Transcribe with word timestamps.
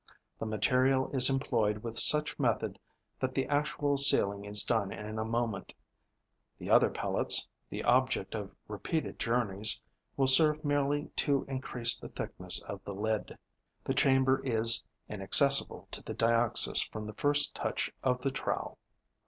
The 0.39 0.47
material 0.47 1.11
is 1.11 1.29
employed 1.29 1.83
with 1.83 1.99
such 1.99 2.39
method 2.39 2.79
that 3.19 3.35
the 3.35 3.45
actual 3.45 3.99
sealing 3.99 4.45
is 4.45 4.63
done 4.63 4.91
in 4.91 5.19
a 5.19 5.23
moment: 5.23 5.73
the 6.57 6.71
other 6.71 6.89
pellets, 6.89 7.47
the 7.69 7.83
object 7.83 8.33
of 8.33 8.49
repeated 8.67 9.19
journeys, 9.19 9.79
will 10.17 10.25
serve 10.25 10.65
merely 10.65 11.05
to 11.17 11.43
increase 11.47 11.99
the 11.99 12.09
thickness 12.09 12.63
of 12.63 12.83
the 12.83 12.95
lid. 12.95 13.37
The 13.83 13.93
chamber 13.93 14.41
is 14.43 14.83
inaccessible 15.07 15.87
to 15.91 16.01
the 16.01 16.15
Dioxys 16.15 16.81
from 16.89 17.05
the 17.05 17.13
first 17.13 17.53
touch 17.53 17.91
of 18.01 18.21
the 18.23 18.31
trowel. 18.31 18.79